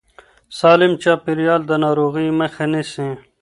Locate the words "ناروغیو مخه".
1.83-2.65